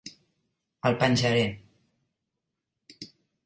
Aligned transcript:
El 0.91 0.97
penjaré. 1.03 1.45